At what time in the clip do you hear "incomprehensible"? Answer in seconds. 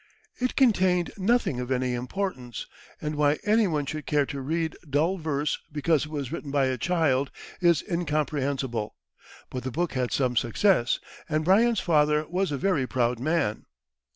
7.87-8.95